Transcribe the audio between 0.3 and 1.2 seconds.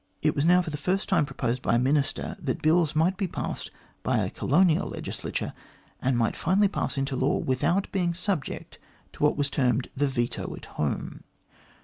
was now for the first